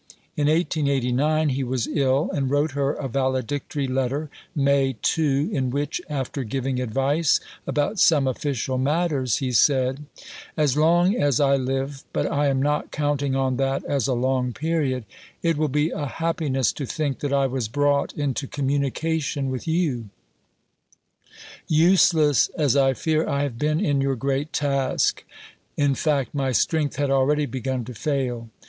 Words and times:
In 0.35 0.47
1889 0.47 1.49
he 1.49 1.63
was 1.63 1.85
ill, 1.85 2.31
and 2.33 2.49
wrote 2.49 2.71
her 2.71 2.91
a 2.93 3.07
valedictory 3.07 3.85
letter 3.87 4.31
(May 4.55 4.95
2), 5.03 5.49
in 5.53 5.69
which, 5.69 6.01
after 6.09 6.43
giving 6.43 6.81
advice 6.81 7.39
about 7.67 7.99
some 7.99 8.25
official 8.27 8.79
matters, 8.79 9.37
he 9.37 9.51
said: 9.51 10.05
"As 10.57 10.75
long 10.75 11.15
as 11.15 11.39
I 11.39 11.55
live, 11.55 12.03
but 12.13 12.25
I 12.25 12.47
am 12.47 12.59
not 12.59 12.89
counting 12.91 13.35
on 13.35 13.57
that 13.57 13.83
as 13.83 14.07
a 14.07 14.15
long 14.15 14.53
period, 14.53 15.05
it 15.43 15.55
will 15.55 15.67
be 15.67 15.91
a 15.91 16.07
happiness 16.07 16.73
to 16.73 16.87
think 16.87 17.19
that 17.19 17.31
I 17.31 17.45
was 17.45 17.67
brought 17.67 18.11
into 18.13 18.47
communication 18.47 19.51
with 19.51 19.67
you 19.67 20.09
useless 21.67 22.49
as 22.57 22.75
I 22.75 22.95
fear 22.95 23.29
I 23.29 23.43
have 23.43 23.59
been 23.59 23.79
in 23.79 24.01
your 24.01 24.15
great 24.15 24.51
task: 24.51 25.23
in 25.77 25.93
fact 25.93 26.33
my 26.33 26.51
strength 26.53 26.95
had 26.95 27.11
already 27.11 27.45
begun 27.45 27.85
to 27.85 27.93
fail. 27.93 28.49